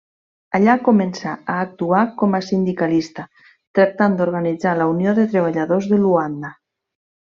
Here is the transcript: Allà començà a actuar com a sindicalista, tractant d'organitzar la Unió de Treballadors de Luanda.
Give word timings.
Allà 0.59 0.75
començà 0.87 1.33
a 1.55 1.57
actuar 1.65 2.01
com 2.23 2.33
a 2.39 2.41
sindicalista, 2.49 3.29
tractant 3.81 4.19
d'organitzar 4.21 4.77
la 4.83 4.93
Unió 4.97 5.17
de 5.23 5.31
Treballadors 5.37 5.95
de 5.97 6.05
Luanda. 6.05 6.57